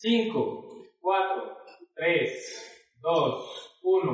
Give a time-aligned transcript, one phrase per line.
[0.00, 0.64] 5,
[1.00, 1.58] 4,
[1.96, 2.30] 3,
[3.00, 3.44] 2,
[3.82, 4.12] 1.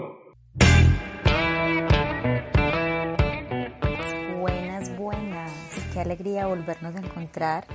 [4.40, 5.52] Buenas, buenas.
[5.92, 7.66] Qué alegría volvernos a encontrar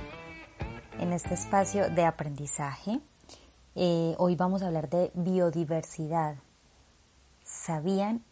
[0.98, 2.98] en este espacio de aprendizaje.
[3.76, 6.34] Eh, hoy vamos a hablar de biodiversidad.
[7.44, 8.24] ¿Sabían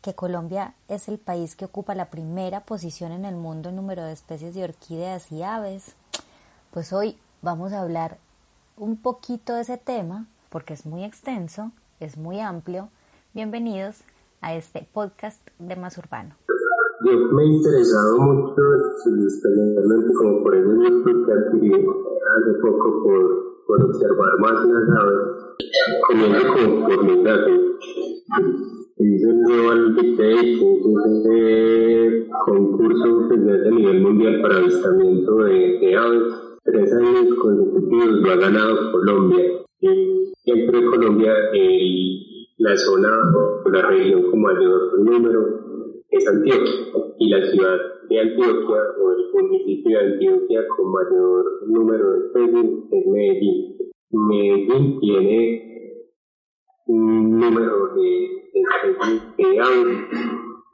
[0.00, 4.02] que Colombia es el país que ocupa la primera posición en el mundo en número
[4.02, 5.94] de especies de orquídeas y aves?
[6.70, 8.16] Pues hoy vamos a hablar
[8.76, 12.90] un poquito de ese tema porque es muy extenso, es muy amplio.
[13.32, 13.96] Bienvenidos
[14.42, 16.34] a este podcast de Más Urbano.
[17.04, 18.62] Yo me he interesado mucho,
[19.26, 20.64] especialmente como por el
[21.24, 25.20] que adquirí hace poco por, por observar más las aves,
[26.08, 27.60] comiendo como por mis datos.
[28.98, 30.60] Hice un Global Big Day,
[32.44, 38.36] concurso desde a nivel mundial para avistamiento de, de aves tres años consecutivos lo ha
[38.36, 39.44] ganado Colombia.
[39.80, 41.32] Y siempre Colombia,
[42.58, 43.10] la zona
[43.64, 45.40] o la región con mayor número
[46.10, 46.72] es Antioquia
[47.18, 52.66] y la ciudad de Antioquia o el municipio de Antioquia con mayor número de especies
[52.90, 53.76] es Medellín.
[54.10, 56.02] Medellín tiene
[56.86, 59.98] un número de especies de aves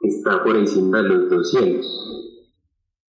[0.01, 2.22] que está por encima de los 200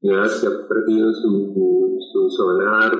[0.05, 2.93] ya se ha perdido su, su zona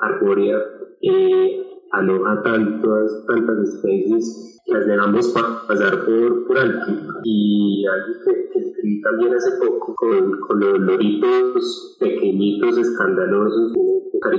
[0.00, 0.56] arbórea,
[1.02, 5.34] eh, aloja tantas, tantas especies, las dejamos
[5.66, 6.92] pasar por, por alto.
[7.24, 13.72] Y algo que, escribí también hace poco con, con los loritos pequeñitos, escandalosos,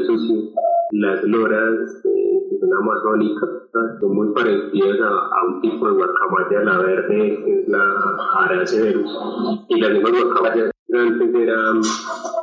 [0.07, 0.51] sucio,
[0.91, 3.45] las loras de zona amazónica
[3.99, 7.83] son muy parecidas a, a, un tipo de guacamaya, la verde, que es la
[8.39, 9.19] Araceverus,
[9.67, 11.81] y las mismas guacamayas antes eran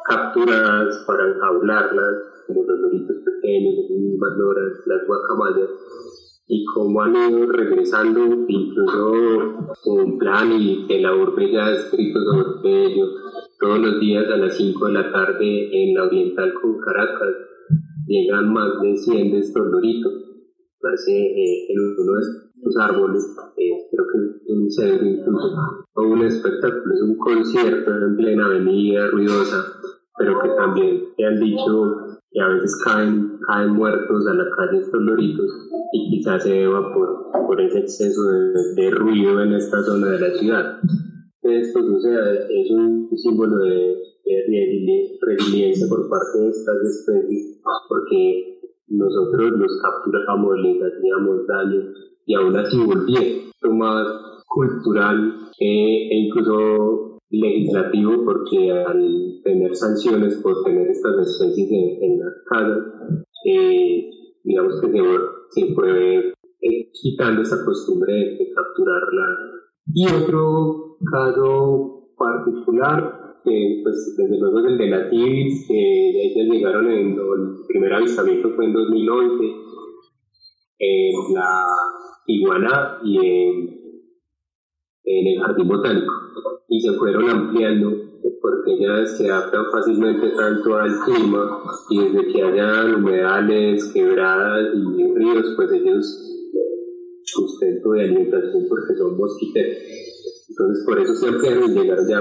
[0.09, 2.15] capturadas para encaularlas,
[2.47, 3.75] como los loritos pequeños,
[4.21, 5.71] las las guacamayas,
[6.49, 9.13] y como han ido regresando, incluso
[9.87, 13.07] un plan y que la urbe ya ha escrito sobre ello,
[13.61, 17.35] todos los días a las 5 de la tarde en la oriental con Caracas
[18.07, 20.13] llegan más de 100 de estos loritos.
[20.83, 22.21] Hace, eh, en uno de
[22.63, 23.25] estos árboles,
[23.57, 25.57] eh, creo que un cedro incluso,
[25.95, 29.65] o un espectáculo, es un concierto en plena avenida ruidosa,
[30.17, 34.79] pero que también te han dicho que a veces caen, caen muertos a la calle
[34.79, 35.51] estos loritos
[35.93, 40.21] y quizás se deba por, por ese exceso de, de, ruido en esta zona de
[40.21, 40.79] la ciudad.
[41.43, 49.51] Esto sucede, es un símbolo de, de resiliencia por parte de estas especies porque nosotros
[49.53, 53.43] los capturamos, les hacíamos daño y aún así volvieron.
[53.79, 54.07] Más
[54.49, 62.27] cultural eh, e incluso legislativo porque al tener sanciones por tener estas especies en, la
[62.51, 64.11] casa, eh,
[64.45, 65.03] digamos que se,
[65.51, 69.27] se puede eh, quitando esa costumbre de, capturarla.
[69.95, 76.91] Y otro caso particular, pues desde luego es el de las ibis, que ellas llegaron
[76.91, 79.63] en el primer avistamiento fue en 2011
[80.85, 81.65] en la
[82.27, 83.83] iguana y en
[85.05, 86.13] en el jardín botánico
[86.69, 87.91] y se fueron ampliando
[88.41, 95.15] porque ellas se adaptan fácilmente tanto al clima y desde que haya humedales, quebradas y
[95.15, 96.29] ríos, pues ellos
[97.25, 99.79] sustento de alimentación porque son mosquiteros.
[100.49, 102.21] Entonces por eso se ampliaron y llegaron ya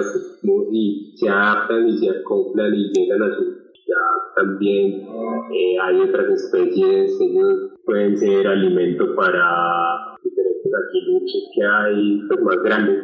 [0.72, 3.44] y se adaptan y se acoplan y llegan a su
[3.88, 10.12] ya también eh, hay otras especies, ellos pueden ser alimento para
[10.72, 13.04] aquiluches que hay pues, más grandes,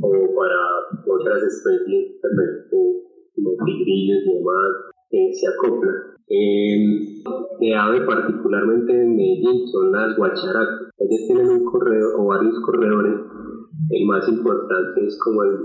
[0.00, 0.58] como para
[1.06, 2.20] otras especies,
[3.34, 4.68] como tigrillos y demás,
[5.10, 6.12] que se acoplan.
[6.28, 7.22] Eh,
[7.60, 10.90] de ave particularmente en Medellín son las guacharacas.
[10.98, 13.20] Ellas tienen un corredor o varios corredores.
[13.90, 15.58] El más importante es como el,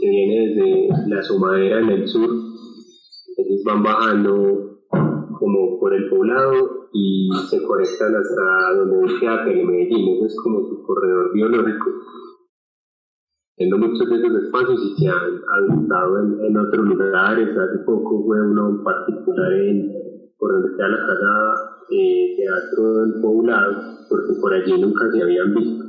[0.00, 2.30] que viene desde la sumadera en el sur.
[3.36, 4.80] Ellos van bajando
[5.38, 10.82] como por el poblado y se conectan hasta donde queda Medellín, eso es como su
[10.82, 11.90] corredor biológico.
[13.58, 18.40] Tengo muchos de esos espacios y se han habitado en, otros lugares, hace poco fue
[18.40, 19.92] uno en particular en,
[20.38, 23.72] por donde queda la casa eh, teatro del poblado,
[24.08, 25.84] porque por allí nunca se habían visto.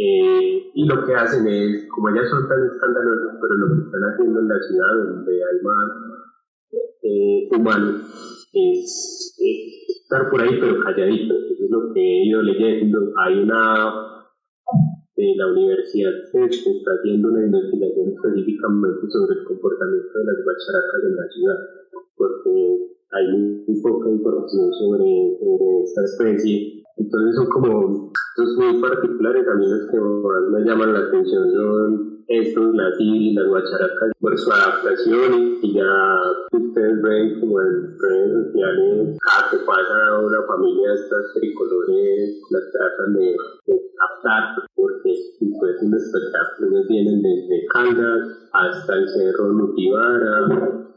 [0.00, 4.02] Eh, y lo que hacen es, como ellas son tan escandalosas, pero lo que están
[4.02, 6.17] haciendo en la ciudad donde hay más
[6.72, 8.00] eh, humano
[8.52, 9.36] es,
[10.02, 11.34] estar por ahí pero calladito.
[11.34, 12.98] Eso es lo que he ido leyendo.
[13.24, 14.18] Hay una,
[15.16, 21.02] de la universidad se está haciendo una investigación específicamente sobre el comportamiento de las bacharacas
[21.04, 21.58] en la ciudad,
[22.16, 22.54] porque
[23.10, 23.26] hay
[23.66, 26.84] muy poca información sobre, sobre esta especie.
[26.96, 31.50] Entonces son como esos muy particulares, a mí los que más me llaman la atención
[31.52, 35.84] son estos, las y las guacharacas, por su adaptación y ya
[36.52, 42.62] ustedes ven como en redes sociales, cada que pasa una familia de estas tricolores, las
[42.72, 43.36] tratan de,
[43.98, 50.46] adaptar porque pues, es un espectáculo, vienen desde Caldas hasta el Cerro Nutibara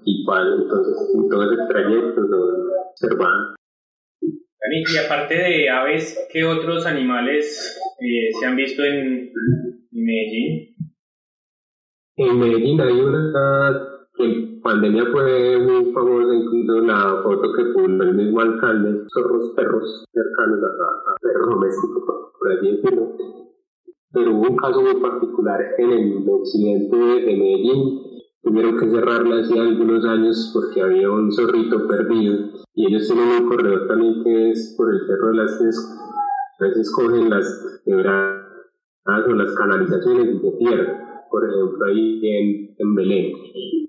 [0.03, 0.95] y para entonces
[1.29, 3.55] todo ese trayecto lo observan.
[4.73, 9.31] Y aparte de aves, ¿qué otros animales eh, se han visto en
[9.91, 10.71] Medellín?
[12.17, 18.03] En Medellín hay una que en pandemia fue muy famosa, incluso la foto que publicó
[18.03, 22.03] el mismo alcalde, zorros perros cercanos a, a perros domésticos,
[22.37, 23.15] por así decirlo.
[24.11, 28.01] Pero hubo un caso muy particular en el occidente de Medellín,
[28.43, 32.49] tuvieron que cerrarla hace algunos años porque había un zorrito perdido.
[32.75, 35.97] Y ellos tienen un corredor también que es por el cerro de las tres.
[36.59, 38.45] A cogen las quebradas
[39.27, 41.00] o las canalizaciones y se pierden
[41.31, 43.33] por ejemplo, ahí en, en Belén.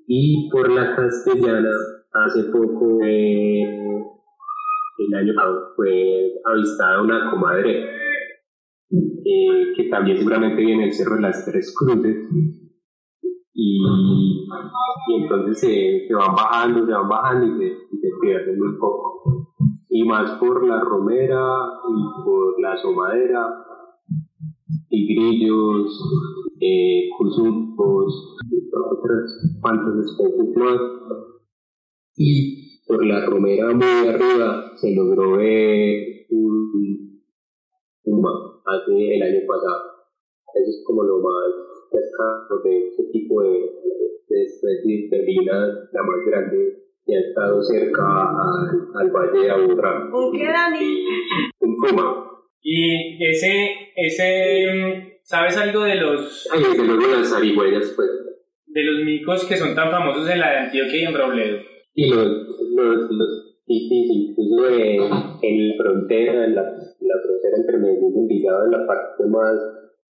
[0.06, 1.70] Y por la castellana,
[2.12, 3.62] hace poco, eh,
[4.98, 7.84] el año pasado, fue avistada una comadre,
[8.90, 12.28] eh, que también seguramente viene el Cerro de las Tres Cruces.
[13.54, 18.58] Y, y entonces se, se, van bajando, se van bajando y se, y se pierden
[18.58, 19.48] muy poco.
[19.88, 21.58] Y más por la romera
[21.88, 23.46] y por la somadera
[24.88, 25.90] tigrillos,
[26.62, 27.10] eh,
[28.90, 30.80] otras cuantas especies más.
[32.16, 37.22] Y por la romera muy arriba se logró ver un
[38.04, 38.30] puma
[38.66, 39.92] hace el año pasado.
[40.54, 41.50] Eso es como lo más
[41.90, 43.50] cercano de este tipo de,
[44.28, 50.08] de especies felinas, la más grande que ha estado cerca al, al valle de Aburrá.
[50.12, 51.04] ¿Un qué, Dani?
[51.60, 52.28] Un puma.
[52.60, 56.46] Y ese, ese, ¿sabes algo de los...
[56.52, 58.08] Ay, luego las zarigüeyas, pues.
[58.66, 61.58] De los micos que son tan famosos en la de Antioquia y en Robledo.
[61.94, 62.26] Y los,
[62.76, 65.00] los, los incluso en,
[65.42, 69.56] en frontera, en la, la frontera entre Medellín y Envigado, en la parte más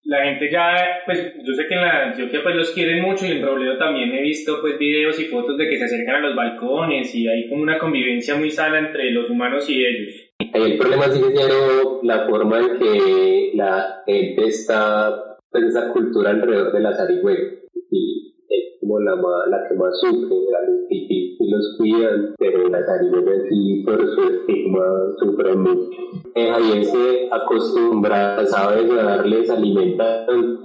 [0.04, 3.32] la gente ya, pues yo sé que en la Antioquia pues los quieren mucho y
[3.32, 6.36] en Robledo también he visto pues videos y fotos de que se acercan a los
[6.36, 10.27] balcones y hay como una convivencia muy sana entre los humanos y ellos.
[10.40, 16.74] El problema sigue siendo la forma en que la gente está, pues esa cultura alrededor
[16.74, 22.36] de la zarigüeya y es como la, la que más sufre, los y los cuidan,
[22.38, 25.90] pero la zarigüeya sí por su estigma sufre mucho.
[26.36, 30.60] Ahí se acostumbra, sabes, a darles alimentación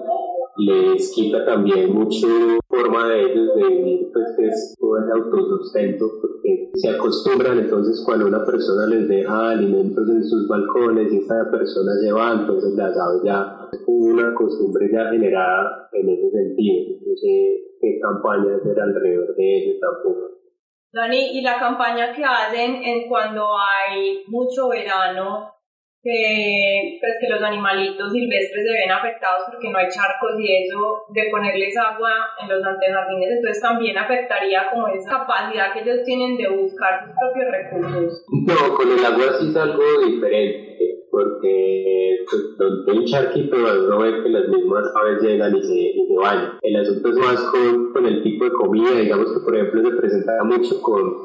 [0.57, 2.27] les quita también mucho
[2.69, 8.27] forma de ellos de vivir, pues es todo el autosustento, porque se acostumbran entonces cuando
[8.27, 12.93] una persona les deja alimentos en sus balcones y esa persona se va, entonces la
[12.93, 16.99] sabe ya una costumbre ya generada en ese sentido.
[17.07, 20.33] No sé qué campaña hacer alrededor de ellos tampoco.
[20.93, 25.53] Dani, y la campaña que hacen en cuando hay mucho verano
[26.03, 31.07] que, pues, que los animalitos silvestres se ven afectados porque no hay charcos y eso
[31.15, 32.11] de ponerles agua
[32.43, 37.15] en los antejardines, entonces también afectaría como esa capacidad que ellos tienen de buscar sus
[37.15, 38.25] propios recursos.
[38.29, 43.99] No, con el agua sí es algo diferente, porque pues, donde hay un charquito no
[44.01, 46.59] ve que las mismas aves llegan y se, y se bañan.
[46.63, 49.97] El asunto es más con, con el tipo de comida, digamos que por ejemplo se
[49.97, 51.23] presenta mucho con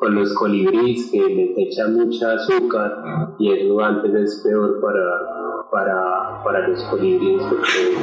[0.00, 2.90] con los colibríes que les echan mucha azúcar
[3.38, 7.96] y eso antes es peor para, para, para los colibríes porque,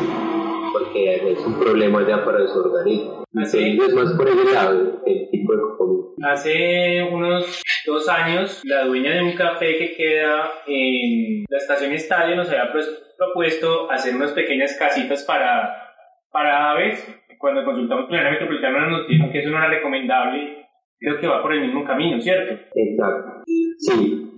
[0.72, 3.24] porque, es un problema ya para su organismo.
[3.36, 6.32] Así es más por el lado, el tipo de comida.
[6.32, 12.36] Hace unos dos años, la dueña de un café que queda en la estación Estadio
[12.36, 12.72] nos había
[13.18, 15.96] propuesto hacer unas pequeñas casitas para,
[16.32, 17.04] para aves.
[17.39, 20.67] Cuando consultamos con la metropolitana nos dijeron que eso no era recomendable
[21.00, 22.54] creo que va por el mismo camino, ¿cierto?
[22.75, 23.44] Exacto.
[23.77, 24.32] Sí,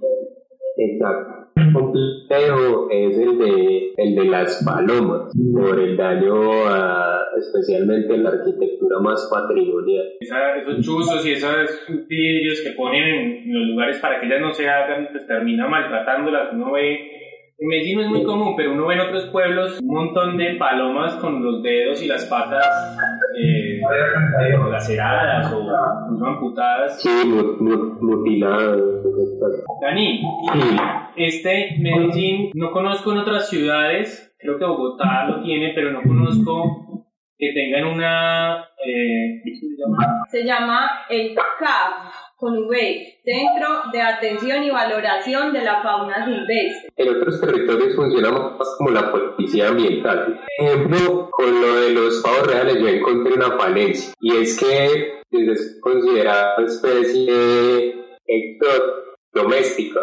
[0.78, 1.39] exacto.
[1.56, 8.24] El complejo es el de, el de las palomas, por el daño a, especialmente en
[8.24, 10.06] la arquitectura más patrimonial.
[10.22, 14.70] esos chuzos y esos vidrios que ponen en los lugares para que ellas no se
[14.70, 16.54] hagan, pues termina maltratándolas.
[16.54, 17.20] Uno ve
[17.60, 20.56] en Medellín no es muy común, pero uno ve en otros pueblos un montón de
[20.56, 22.66] palomas con los dedos y las patas
[23.38, 23.82] eh,
[24.72, 25.60] laceradas o
[26.06, 27.01] incluso amputadas.
[27.01, 27.10] Sí,
[28.00, 28.80] mutiladas.
[29.82, 30.22] Dani,
[31.18, 37.06] este Medellín no conozco en otras ciudades, creo que Bogotá lo tiene, pero no conozco
[37.38, 38.70] que tengan una...
[38.86, 40.25] Eh, se llama?
[40.30, 46.89] Se llama el CAF con V, Centro de Atención y Valoración de la Fauna Silvestre.
[46.96, 50.39] En otros territorios funciona más como la policía ambiental.
[50.58, 55.19] Por ejemplo, con lo de los pavos reales yo encontré una falencia y es que
[55.31, 57.96] es considerada especie
[59.34, 60.00] doméstica,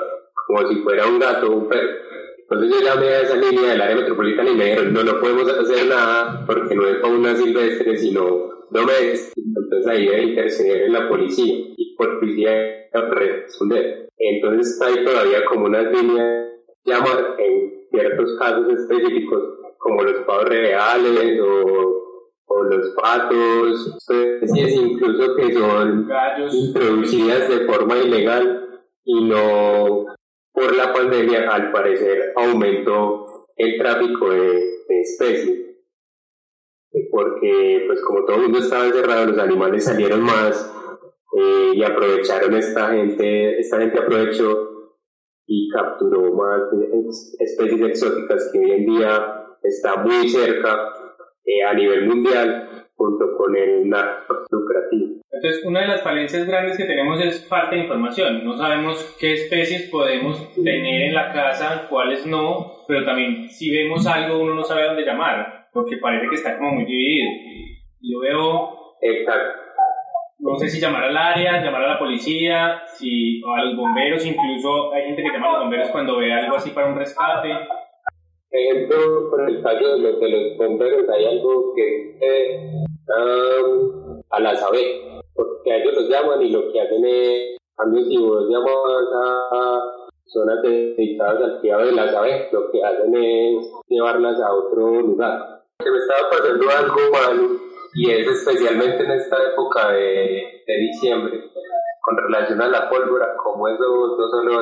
[0.46, 2.06] como si fuera un gato o un perro.
[2.48, 5.48] Entonces yo llamé a esa línea del área metropolitana y me dijeron, no, no podemos
[5.48, 9.32] hacer nada porque no es fauna silvestre, sino doméstica.
[9.36, 11.54] Entonces ahí debe interceder en la policía
[11.96, 12.20] por
[13.10, 14.08] responder.
[14.18, 16.52] Entonces hay todavía como unas líneas
[16.84, 19.42] llamar en ciertos casos específicos
[19.78, 22.06] como los pavos reales o
[22.46, 26.08] o los patos, especies incluso que son
[26.52, 30.06] introducidas de forma ilegal y no
[30.52, 35.62] por la pandemia al parecer aumentó el tráfico de, especies.
[37.10, 40.72] Porque pues como todo el mundo estaba encerrado los animales salieron más
[41.38, 44.76] eh, y aprovecharon esta gente esta gente aprovechó
[45.46, 46.62] y capturó más
[47.38, 50.92] especies exóticas que hoy en día está muy cerca
[51.44, 55.20] eh, a nivel mundial junto con el narco lucrativo.
[55.30, 58.42] Entonces, una de las falencias grandes que tenemos es falta de información.
[58.42, 64.06] No sabemos qué especies podemos tener en la casa, cuáles no, pero también si vemos
[64.06, 67.30] algo uno no sabe dónde llamar, porque parece que está como muy dividido.
[68.00, 68.96] Yo veo...
[69.02, 69.65] Exacto.
[70.38, 74.24] No sé si llamar al área, llamar a la policía, si, o a los bomberos,
[74.24, 77.48] incluso hay gente que llama a los bomberos cuando ve algo así para un rescate
[78.56, 82.70] ejemplo, con el caso de los, de los bomberos, hay algo que eh,
[84.30, 84.84] a la saber,
[85.34, 88.72] porque a ellos los llaman y lo que hacen es, cambio si vos llamas
[89.12, 89.80] a
[90.26, 95.62] zonas dedicadas al cuidado de la aves, lo que hacen es llevarlas a otro lugar.
[95.78, 97.65] Que me estaba pasando algo malo,
[97.96, 101.50] y es especialmente en esta época de, diciembre,
[102.02, 104.60] con relación a la pólvora, como eso no solo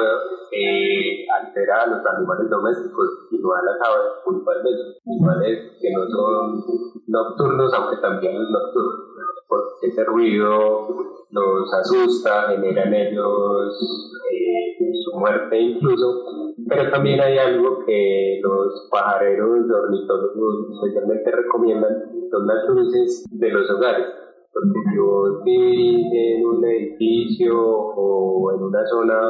[0.52, 6.64] eh, altera a los animales domésticos, sino a las aves puntualmente, animales que no son
[7.08, 9.04] nocturnos, aunque también es nocturno,
[9.48, 10.88] porque ese ruido
[11.30, 18.88] los asusta, genera en ellos eh, su muerte incluso, pero también hay algo que los
[18.90, 21.92] pajareros ornitólogos especialmente recomiendan,
[22.30, 24.06] son las luces de los hogares.
[24.52, 29.20] Porque yo estoy en un edificio o en una zona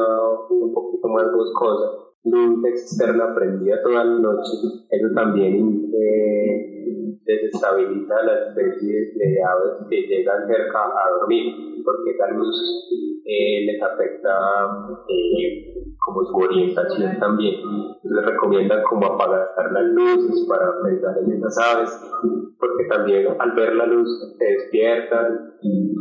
[0.49, 4.51] un poquito más boscosa, luz externa prendida toda la noche,
[4.89, 12.27] eso también eh, desestabiliza las especies de aves que llegan cerca a dormir, porque esa
[12.31, 12.55] luz
[13.25, 14.29] eh, les afecta
[15.09, 15.73] eh,
[16.05, 17.61] como su orientación también.
[18.03, 22.11] Les recomiendan como apagar las luces para pensar en esas aves,
[22.59, 25.95] porque también al ver la luz se despiertan y,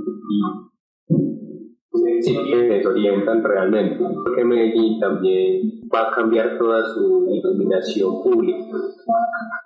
[1.95, 4.05] se desorientan realmente.
[4.25, 8.77] Porque Medellín también va a cambiar toda su iluminación pública,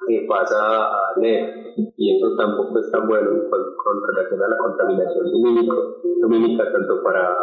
[0.06, 5.26] que pasa a LED, y eso tampoco es tan bueno con, relación a la contaminación
[6.20, 7.36] lumínica, tanto para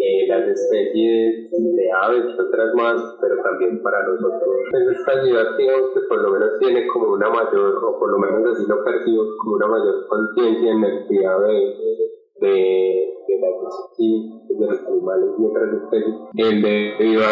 [0.00, 4.56] eh, las especies de aves y otras más, pero también para nosotros.
[4.72, 8.18] En esta ciudad digamos que por lo menos tiene como una mayor, o por lo
[8.18, 11.74] menos así lo percibo, como una mayor conciencia en el cuidado de,
[12.40, 17.24] de, de las especies, de los animales y otras especies, en debido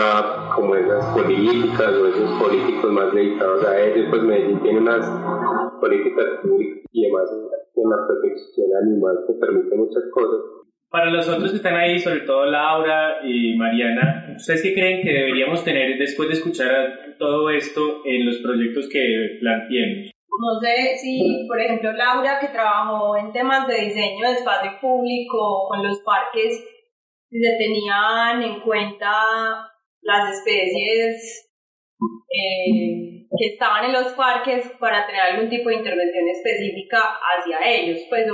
[0.56, 5.04] como esas políticas o esos políticos más dedicados a ello, pues Medellín tiene unas
[5.80, 7.30] políticas públicas y demás
[7.76, 12.20] en la protección animal que permite muchas cosas para los otros que están ahí, sobre
[12.20, 18.02] todo Laura y Mariana, ¿ustedes qué creen que deberíamos tener después de escuchar todo esto
[18.04, 20.13] en los proyectos que planteemos?
[20.40, 25.68] No sé si, por ejemplo, Laura, que trabajó en temas de diseño de espacio público
[25.68, 26.64] con los parques,
[27.30, 29.12] si se tenían en cuenta
[30.02, 31.50] las especies
[32.30, 38.00] eh, que estaban en los parques para tener algún tipo de intervención específica hacia ellos,
[38.08, 38.26] pues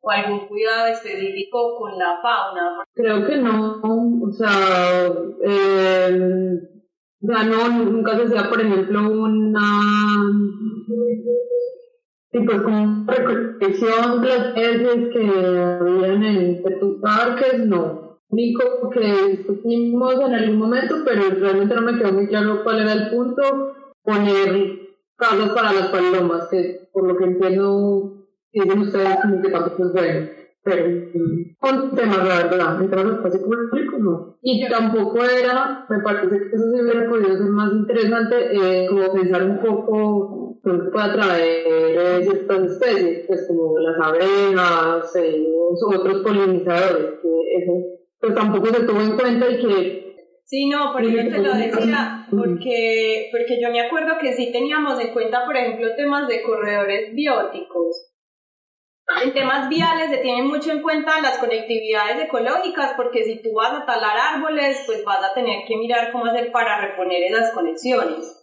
[0.00, 2.84] o algún cuidado específico con la fauna?
[2.94, 5.12] Creo que no, o sea,
[5.44, 6.18] eh,
[7.20, 9.80] ya no, nunca se hacía, por ejemplo, una
[12.32, 18.18] sí, pues como recolección de las especies que habían en tus parques, no.
[18.30, 22.92] Único que discutimos en algún momento, pero realmente no me quedó muy claro cuál era
[22.92, 23.42] el punto,
[24.02, 24.80] poner
[25.16, 29.92] casas para las palomas, que por lo que entiendo dicen ustedes como que tampoco es
[29.92, 30.28] bueno.
[30.62, 30.84] Pero
[31.60, 34.38] con temas, la verdad, en temas de espacio público no.
[34.42, 39.12] Y tampoco era, me parece que eso sí hubiera podido ser más interesante, eh, como
[39.14, 45.46] pensar un poco que puede atraer ciertas especies, pues como las abejas, eh,
[45.86, 47.28] otros polinizadores, que
[47.62, 50.08] eso pues tampoco se tuvo en cuenta y que...
[50.44, 54.98] Sí, no, por eso te lo decía, porque, porque yo me acuerdo que sí teníamos
[54.98, 58.14] en cuenta, por ejemplo, temas de corredores bióticos.
[59.22, 63.72] En temas viales se tienen mucho en cuenta las conectividades ecológicas, porque si tú vas
[63.72, 68.37] a talar árboles, pues vas a tener que mirar cómo hacer para reponer esas conexiones.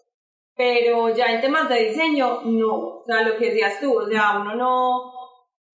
[0.56, 3.00] Pero ya en temas de diseño, no.
[3.00, 5.12] O sea, lo que decías tú, o sea, uno no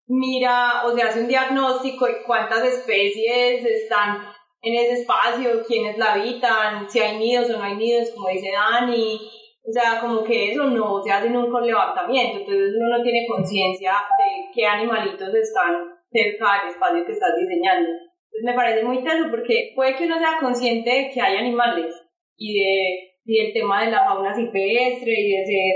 [0.07, 4.27] mira o se hace un diagnóstico de cuántas especies están
[4.63, 8.51] en ese espacio, quiénes la habitan, si hay nidos o no hay nidos, como dice
[8.53, 9.21] Dani.
[9.63, 13.27] O sea, como que eso no se hace nunca un levantamiento, entonces uno no tiene
[13.29, 17.89] conciencia de qué animalitos están cerca del espacio que estás diseñando.
[17.89, 21.95] Entonces me parece muy teso porque puede que uno sea consciente de que hay animales
[22.37, 25.75] y de y el tema de la fauna silvestre y de ser,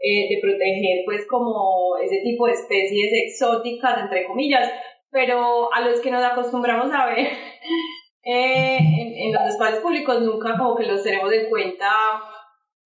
[0.00, 4.70] eh, de proteger pues como ese tipo de especies exóticas, entre comillas,
[5.10, 7.20] pero a los que nos acostumbramos a ver
[8.24, 8.78] eh,
[9.16, 11.90] en, los espacios públicos nunca como que los tenemos en cuenta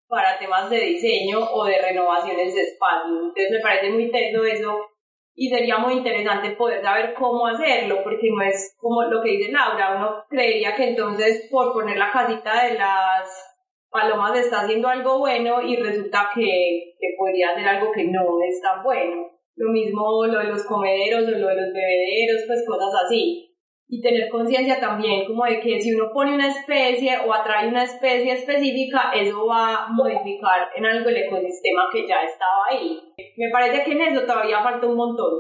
[0.08, 3.12] para temas de diseño o de renovaciones de espacios.
[3.16, 4.88] Entonces me parece muy teso eso
[5.36, 9.52] y sería muy interesante poder saber cómo hacerlo, porque no es como lo que dice
[9.52, 13.49] Laura, uno creería que entonces por poner la casita de las
[13.90, 18.62] Palomas está haciendo algo bueno y resulta que, que podría hacer algo que no es
[18.62, 19.30] tan bueno.
[19.56, 23.46] Lo mismo lo de los comederos o lo de los bebederos, pues cosas así.
[23.88, 27.84] Y tener conciencia también como de que si uno pone una especie o atrae una
[27.84, 33.00] especie específica, eso va a modificar en algo el ecosistema que ya estaba ahí.
[33.36, 35.34] Me parece que en eso todavía falta un montón.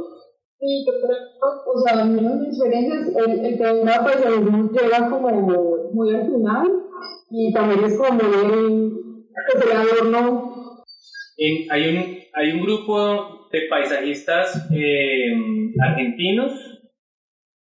[0.60, 1.18] Sí, yo creo,
[1.74, 5.30] o sea, menos diferencias, el, el tema pues llega como
[5.94, 6.89] muy al final,
[7.32, 10.84] y también es como el, adorno.
[11.70, 15.32] hay, un, hay un grupo de paisajistas eh,
[15.80, 16.52] argentinos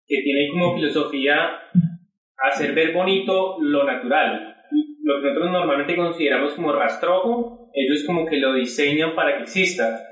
[0.07, 1.35] que tienen como filosofía
[2.39, 4.57] hacer ver bonito lo natural.
[5.03, 10.07] Lo que nosotros normalmente consideramos como rastrojo, ellos como que lo diseñan para que exista.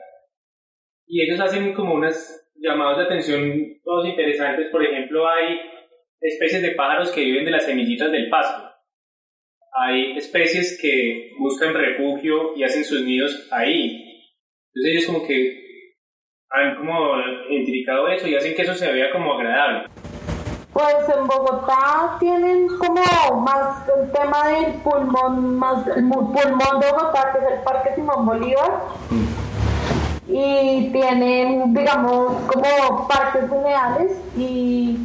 [1.06, 4.70] Y ellos hacen como unas llamadas de atención todos interesantes.
[4.70, 5.58] Por ejemplo, hay
[6.20, 8.73] especies de pájaros que viven de las semillitas del pasto
[9.74, 14.22] hay especies que buscan refugio y hacen sus nidos ahí.
[14.72, 15.64] Entonces ellos como que
[16.50, 17.18] han como
[17.50, 19.88] identificado eso y hacen que eso se vea como agradable.
[20.72, 27.32] Pues en Bogotá tienen como más el tema del pulmón, más el pulmón de Bogotá,
[27.32, 28.82] que es el Parque Simón Bolívar.
[30.26, 34.98] Y tienen, digamos, como parques lineales y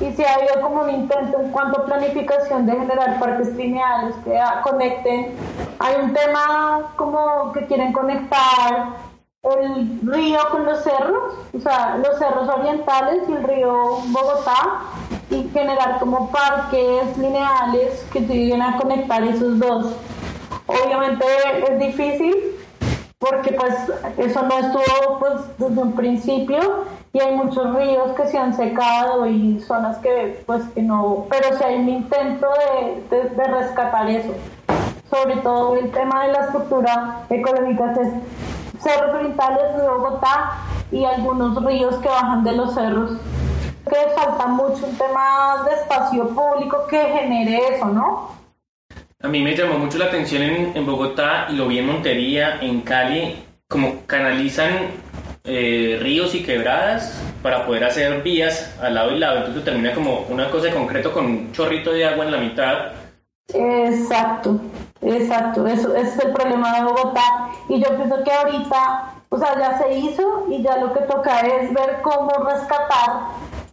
[0.00, 4.14] y si ha habido como un intento en cuanto a planificación de generar parques lineales
[4.24, 5.34] que conecten.
[5.78, 9.06] Hay un tema como que quieren conectar
[9.42, 13.72] el río con los cerros, o sea, los cerros orientales y el río
[14.06, 14.82] Bogotá
[15.30, 19.94] y generar como parques lineales que lleguen a conectar esos dos.
[20.66, 21.24] Obviamente
[21.70, 22.56] es difícil
[23.18, 23.74] porque pues
[24.18, 26.84] eso no estuvo pues desde un principio
[27.16, 31.56] y hay muchos ríos que se han secado y zonas que pues que no, pero
[31.56, 32.46] si hay un intento
[33.10, 34.34] de, de, rescatar eso.
[35.08, 40.58] Sobre todo el tema de la estructura ecológica es cerros orientales de Bogotá
[40.92, 43.12] y algunos ríos que bajan de los cerros.
[43.88, 48.30] Que falta mucho un tema de espacio público que genere eso, ¿no?
[49.22, 52.58] A mí me llamó mucho la atención en, en Bogotá y lo vi en Montería,
[52.60, 54.90] en Cali, como canalizan
[55.46, 59.38] eh, ríos y quebradas para poder hacer vías al lado y lado.
[59.38, 62.92] Entonces termina como una cosa de concreto con un chorrito de agua en la mitad.
[63.54, 64.60] Exacto,
[65.02, 65.66] exacto.
[65.66, 67.50] Eso, es el problema de Bogotá.
[67.68, 71.40] Y yo pienso que ahorita, o sea, ya se hizo y ya lo que toca
[71.40, 73.10] es ver cómo rescatar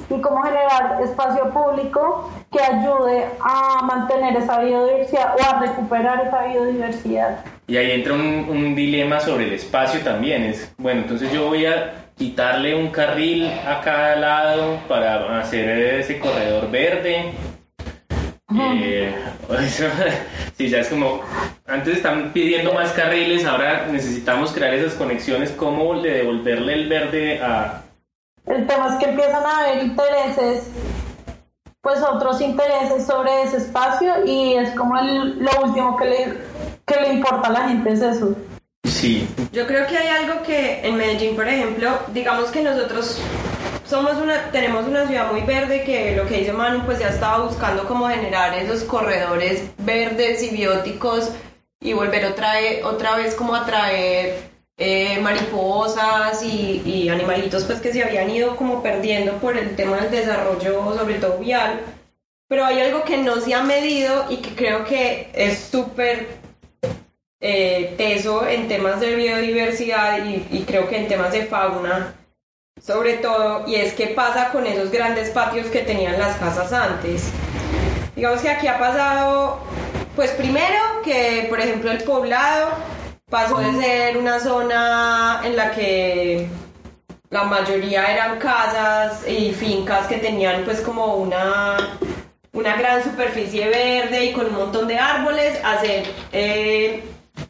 [0.09, 6.45] y cómo generar espacio público que ayude a mantener esa biodiversidad o a recuperar esa
[6.45, 7.43] biodiversidad.
[7.67, 10.43] Y ahí entra un, dilema sobre el espacio también.
[10.43, 16.19] Es, bueno, entonces yo voy a quitarle un carril a cada lado para hacer ese
[16.19, 17.33] corredor verde.
[18.55, 19.15] Eh,
[20.57, 21.21] sí, ya es como,
[21.65, 27.41] antes están pidiendo más carriles, ahora necesitamos crear esas conexiones, ¿cómo de devolverle el verde
[27.41, 27.81] a...
[28.45, 30.69] El tema es que empiezan a haber intereses,
[31.81, 36.52] pues otros intereses sobre ese espacio y es como lo último que le
[36.85, 38.35] que le importa a la gente es eso.
[38.85, 39.27] Sí.
[39.51, 43.19] Yo creo que hay algo que en Medellín, por ejemplo, digamos que nosotros
[43.85, 47.45] somos una, tenemos una ciudad muy verde que lo que dice Manu, pues ya estaba
[47.45, 51.31] buscando cómo generar esos corredores verdes y bióticos
[51.79, 57.79] y volver otra, vez, otra vez como a traer eh, mariposas y, y, animalitos pues
[57.79, 61.81] que se habían ido como perdiendo por el tema del desarrollo, sobre todo vial.
[62.47, 66.42] pero hay algo que no se ha medido y que creo que es súper
[67.45, 72.15] eh, teso en temas de biodiversidad y, creo que en temas de fauna
[72.81, 77.31] sobre todo, y es qué pasa con esos grandes patios que tenían las casas antes.
[78.15, 79.59] Digamos que aquí ha pasado,
[80.15, 82.71] pues primero que, por ejemplo, el poblado
[83.29, 86.47] pasó de ser una zona en la que
[87.29, 91.77] la mayoría eran casas y fincas que tenían pues como una,
[92.53, 95.77] una gran superficie verde y con un montón de árboles, a
[96.31, 97.03] eh,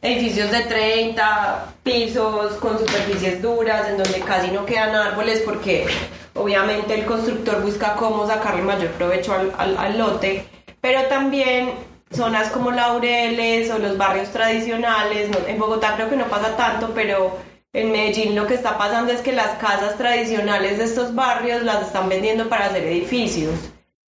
[0.03, 5.87] edificios de 30 pisos con superficies duras en donde casi no quedan árboles porque
[6.33, 10.45] obviamente el constructor busca cómo sacarle mayor provecho al, lote,
[10.81, 11.71] pero también
[12.11, 17.37] zonas como Laureles o los barrios tradicionales, en Bogotá creo que no pasa tanto, pero
[17.71, 21.87] en Medellín lo que está pasando es que las casas tradicionales de estos barrios las
[21.87, 23.51] están vendiendo para hacer edificios.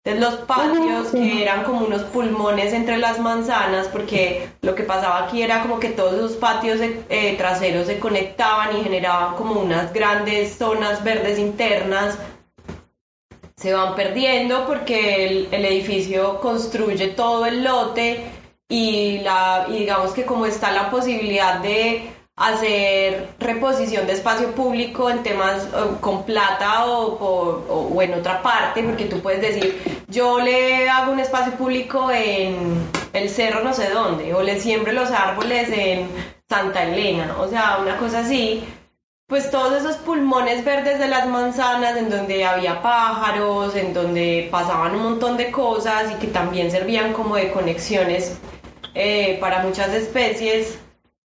[0.06, 5.26] Entonces los patios que eran como unos pulmones entre las manzanas, porque lo que pasaba
[5.26, 9.92] aquí era como que todos esos patios eh, traseros se conectaban y generaban como unas
[9.94, 12.20] grandes zonas verdes internas,
[13.58, 18.26] se van perdiendo porque el, el edificio construye todo el lote
[18.70, 25.10] y, la, y digamos que como está la posibilidad de hacer reposición de espacio público
[25.10, 30.90] en temas eh, con plata o, en otra parte, porque tú puedes decir, yo le
[30.90, 35.70] hago un espacio público en el cerro no sé dónde, o le siembro los árboles
[35.72, 36.10] en
[36.50, 38.64] Santa Elena, o sea, una cosa así.
[39.28, 44.94] Pues todos esos pulmones verdes de las manzanas, en donde había pájaros, en donde pasaban
[44.94, 48.38] un montón de cosas y que también servían como de conexiones
[48.94, 50.78] eh, para muchas especies,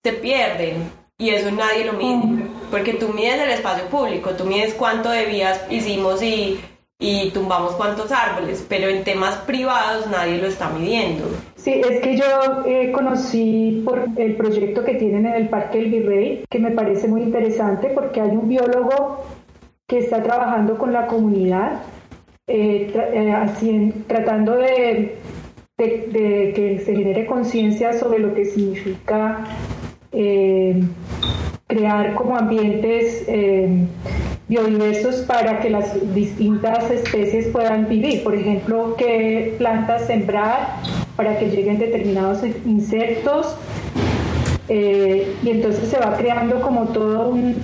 [0.02, 0.99] se pierden.
[1.20, 5.26] Y eso nadie lo mide, porque tú mides el espacio público, tú mides cuánto de
[5.26, 6.59] vías hicimos y,
[6.98, 11.26] y tumbamos cuántos árboles, pero en temas privados nadie lo está midiendo.
[11.56, 12.24] Sí, es que yo
[12.64, 17.06] eh, conocí por el proyecto que tienen en el Parque del Virrey, que me parece
[17.06, 19.22] muy interesante porque hay un biólogo
[19.87, 21.83] que está trabajando con la comunidad,
[22.46, 25.18] eh, eh, así, tratando de,
[25.76, 29.44] de, de, que se genere conciencia sobre lo que significa
[30.12, 30.82] eh,
[31.66, 33.86] crear como ambientes eh,
[34.48, 38.24] biodiversos para que las distintas especies puedan vivir.
[38.24, 40.76] Por ejemplo, qué plantas sembrar
[41.16, 43.56] para que lleguen determinados insectos.
[44.68, 47.56] Eh, y entonces se va creando como todo un,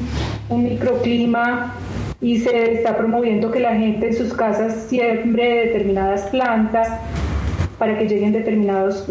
[0.48, 1.74] microclima
[2.20, 6.88] y se está promoviendo que la gente en sus casas siembre determinadas plantas
[7.78, 9.08] para que lleguen determinados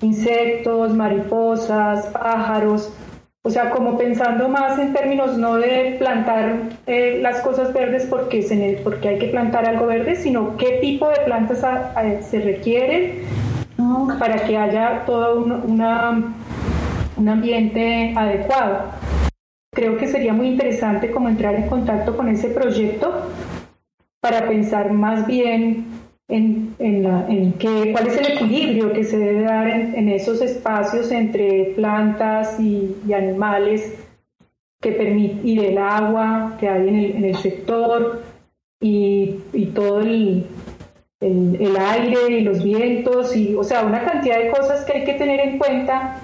[0.00, 2.92] insectos, mariposas, pájaros,
[3.42, 8.42] o sea, como pensando más en términos no de plantar eh, las cosas verdes porque,
[8.42, 11.64] se, porque hay que plantar algo verde, sino qué tipo de plantas
[12.28, 13.22] se requieren
[14.18, 16.34] para que haya todo un, una,
[17.16, 18.90] un ambiente adecuado.
[19.72, 23.30] Creo que sería muy interesante como entrar en contacto con ese proyecto
[24.20, 25.86] para pensar más bien
[26.28, 27.52] en, en, en
[27.92, 33.94] cuál es el equilibrio que se debe dar en, esos espacios entre plantas y, animales
[34.80, 38.22] que permite, y del agua que hay en el, en el sector
[38.80, 40.44] y, y todo el,
[41.20, 45.04] el, el, aire y los vientos y o sea una cantidad de cosas que hay
[45.04, 46.20] que tener en cuenta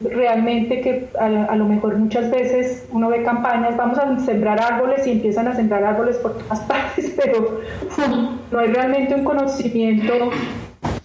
[0.00, 5.10] realmente que a, lo mejor muchas veces uno ve campañas, vamos a sembrar árboles y
[5.10, 7.60] empiezan a sembrar árboles por todas partes, pero
[8.52, 10.30] no hay realmente un conocimiento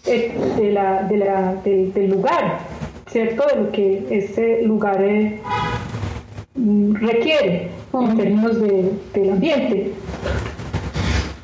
[0.06, 2.60] eh, de la, de la, del lugar,
[3.08, 3.48] ¿cierto?
[3.48, 5.40] De lo que ese lugar eh,
[6.56, 9.92] requiere en términos de, del ambiente.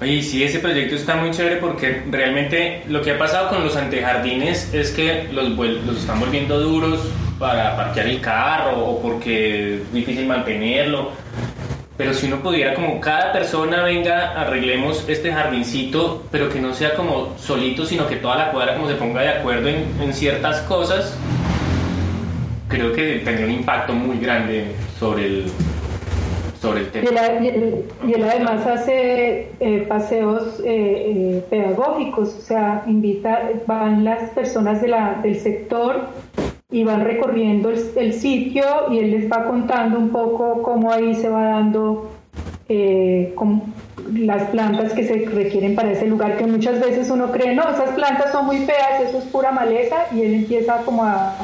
[0.02, 3.76] Oye, sí, ese proyecto está muy chévere porque realmente lo que ha pasado con los
[3.76, 9.94] antejardines es que los, los están volviendo duros para parquear el carro o porque es
[9.94, 11.12] difícil mantenerlo.
[11.98, 16.94] Pero si uno pudiera, como cada persona venga, arreglemos este jardincito, pero que no sea
[16.96, 20.62] como solito, sino que toda la cuadra como se ponga de acuerdo en, en ciertas
[20.62, 21.18] cosas,
[22.70, 25.52] creo que tendría un impacto muy grande sobre el,
[26.62, 27.10] sobre el tema.
[28.06, 34.82] Y él, además hace eh, paseos eh, eh, pedagógicos, o sea, invita, van las personas
[34.82, 36.08] de la, del sector
[36.72, 41.30] y van recorriendo el, sitio y él les va contando un poco cómo ahí se
[41.30, 42.12] va dando
[44.14, 47.90] las plantas que se requieren para ese lugar, que muchas veces uno cree, no, esas
[47.96, 51.36] plantas son muy feas, eso es pura maleza, y él empieza como a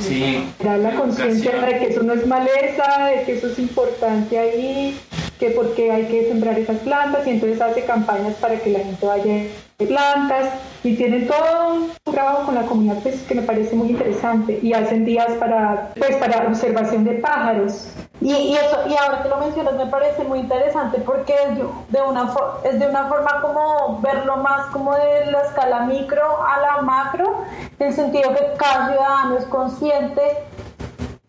[0.00, 0.44] Sí.
[0.62, 4.98] Dar la conciencia de que eso no es maleza, de que eso es importante ahí,
[5.38, 9.06] que porque hay que sembrar esas plantas y entonces hace campañas para que la gente
[9.06, 9.44] vaya
[9.86, 10.50] plantas
[10.84, 14.72] y tienen todo un trabajo con la comunidad pues, que me parece muy interesante y
[14.72, 17.88] hacen días para, pues, para observación de pájaros.
[18.20, 22.02] Y, y, eso, y ahora que lo mencionas me parece muy interesante porque es de,
[22.02, 22.32] una
[22.64, 27.44] es de una forma como verlo más como de la escala micro a la macro,
[27.78, 30.22] en el sentido que cada ciudadano es consciente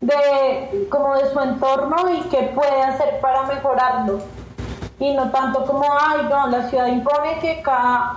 [0.01, 4.19] de como de su entorno y qué puede hacer para mejorarlo
[5.03, 8.13] y no tanto como ay no la ciudad impone que cada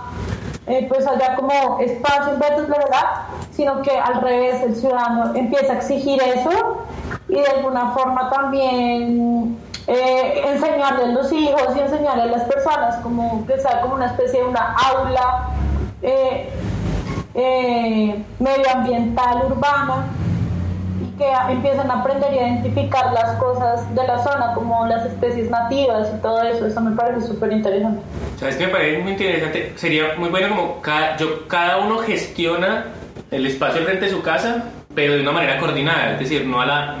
[0.67, 3.05] eh, pues haya como espacios verdes, la verdad,
[3.51, 6.83] sino que al revés el ciudadano empieza a exigir eso
[7.29, 12.97] y de alguna forma también eh, enseñarle a los hijos y enseñarle a las personas
[12.97, 15.51] como que sea como una especie de una aula
[16.01, 16.49] eh,
[18.39, 20.05] medioambiental urbana
[21.17, 25.49] que empiezan a aprender y a identificar las cosas de la zona, como las especies
[25.49, 26.67] nativas y todo eso.
[26.67, 28.01] Eso me parece súper interesante.
[28.37, 29.73] ¿Sabes qué me parece muy interesante?
[29.75, 32.85] Sería muy bueno como cada, yo, cada uno gestiona
[33.31, 36.65] el espacio frente de su casa, pero de una manera coordinada, es decir, no a
[36.65, 36.97] la...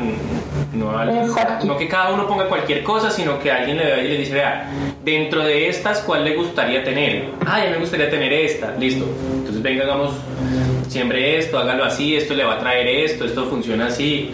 [0.73, 4.07] No, a no que cada uno ponga cualquier cosa, sino que alguien le vea y
[4.09, 4.69] le dice, vea,
[5.03, 7.29] dentro de estas, ¿cuál le gustaría tener?
[7.45, 9.05] Ah, ya me gustaría tener esta, listo.
[9.37, 10.11] Entonces venga, hagamos
[10.89, 14.33] siembre esto, hágalo así, esto le va a traer esto, esto funciona así.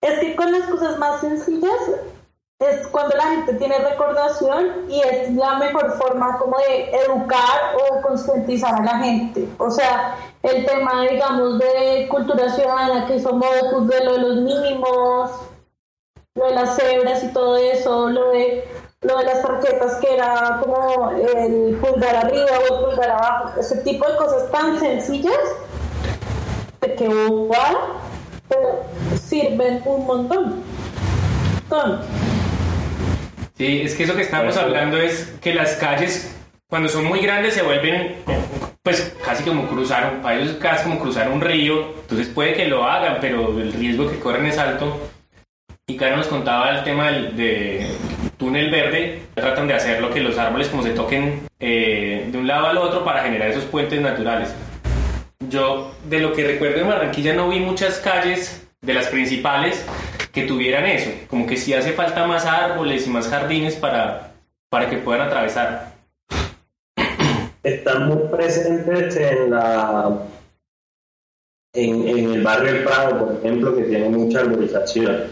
[0.00, 1.72] Es que con las cosas más sencillas
[2.60, 8.02] es cuando la gente tiene recordación y es la mejor forma como de educar o
[8.02, 9.48] concientizar a la gente.
[9.58, 14.36] O sea, el tema, digamos, de cultura ciudadana, que somos pues, de lo de los
[14.36, 15.30] mínimos,
[16.36, 18.64] lo de las cebras y todo eso, lo de
[19.04, 23.76] lo de las tarjetas que era como el pulgar arriba o el pulgar abajo, ese
[23.78, 25.38] tipo de cosas tan sencillas
[26.80, 27.76] que igual
[29.20, 30.62] sirven un montón.
[33.56, 36.34] Sí, es que eso que estamos hablando es que las calles
[36.68, 38.16] cuando son muy grandes se vuelven
[38.82, 42.84] pues casi como cruzar, para ellos casi como cruzar un río, entonces puede que lo
[42.84, 45.00] hagan, pero el riesgo que corren es alto.
[45.86, 47.86] Y Caro nos contaba el tema del, de
[48.44, 52.46] túnel verde, tratan de hacer lo que los árboles como se toquen eh, de un
[52.46, 54.54] lado al otro para generar esos puentes naturales.
[55.48, 59.82] Yo, de lo que recuerdo en Barranquilla, no vi muchas calles de las principales
[60.30, 64.32] que tuvieran eso, como que sí hace falta más árboles y más jardines para,
[64.68, 65.94] para que puedan atravesar.
[67.62, 70.18] Están muy presentes en la
[71.72, 75.30] en, en el barrio El Prado, por ejemplo, que tiene mucha arborización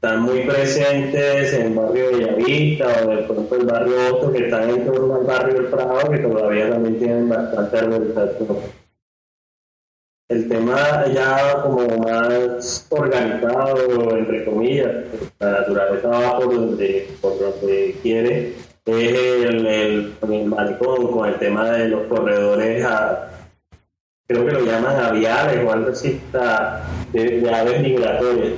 [0.00, 4.44] están muy presentes en el barrio de Bellavista o de pronto el barrio Otto, que
[4.44, 8.58] están en torno al barrio del Prado, que todavía también tienen bastante arborización.
[10.28, 15.06] El tema ya como más organizado, entre comillas,
[15.40, 18.52] la naturaleza va por donde, por donde quiere,
[18.86, 22.86] es el, el, el malecón con el tema de los corredores
[24.28, 26.20] creo que lo llaman aviales o algo así,
[27.12, 28.52] de aves migratorias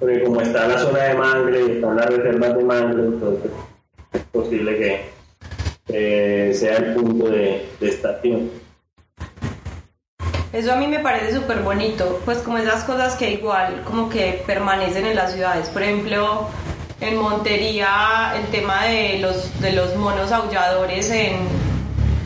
[0.00, 3.50] porque como está la zona de mangle están las reservas de mangle, entonces
[4.12, 8.50] es posible que sea el punto de, estación.
[10.52, 14.42] Eso a mí me parece súper bonito, pues como esas cosas que igual como que
[14.46, 15.68] permanecen en las ciudades.
[15.68, 16.48] Por ejemplo,
[17.00, 21.36] en Montería el tema de los, de los monos aulladores en,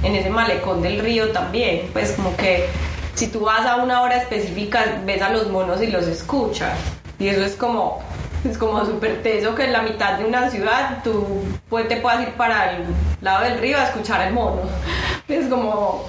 [0.04, 2.66] en ese malecón del río también, pues como que
[3.14, 6.78] si tú vas a una hora específica ves a los monos y los escuchas.
[7.24, 8.02] Y eso es como,
[8.46, 11.42] es como súper teso que en la mitad de una ciudad tú
[11.88, 12.84] te puedas ir para el
[13.22, 14.60] lado del río a escuchar el mono.
[15.26, 16.04] Es como,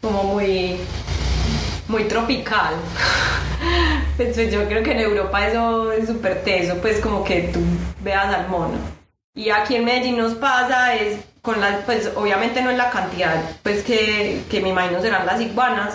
[0.00, 0.76] como muy,
[1.88, 2.74] muy tropical.
[4.16, 7.58] Pues yo creo que en Europa eso es súper teso, pues como que tú
[8.00, 8.78] veas al mono.
[9.34, 13.42] Y aquí en Medellín nos pasa es con las, pues obviamente no es la cantidad,
[13.64, 15.94] pues que, que me imagino serán las iguanas,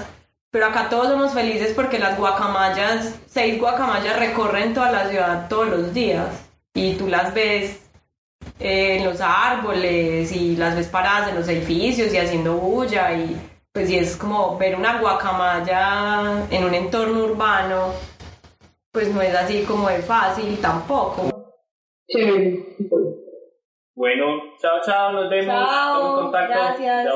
[0.51, 5.69] pero acá todos somos felices porque las guacamayas, seis guacamayas recorren toda la ciudad todos
[5.69, 7.85] los días y tú las ves
[8.59, 13.39] en los árboles y las ves paradas en los edificios y haciendo bulla y
[13.71, 17.93] pues y es como ver una guacamaya en un entorno urbano,
[18.91, 21.53] pues no es así como de fácil tampoco.
[23.93, 24.25] Bueno,
[24.59, 25.53] chao, chao, nos vemos.
[25.53, 26.53] Chao, en contacto.
[26.53, 27.07] Gracias.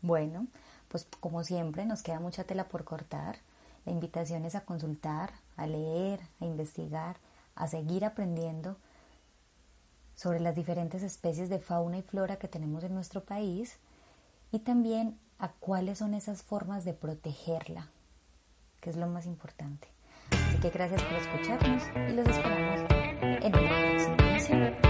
[0.00, 0.46] Bueno,
[0.88, 3.38] pues como siempre nos queda mucha tela por cortar.
[3.84, 7.16] La invitación es a consultar, a leer, a investigar,
[7.54, 8.76] a seguir aprendiendo
[10.14, 13.78] sobre las diferentes especies de fauna y flora que tenemos en nuestro país
[14.50, 17.88] y también a cuáles son esas formas de protegerla,
[18.80, 19.88] que es lo más importante.
[20.30, 24.87] Así que gracias por escucharnos y los esperamos en el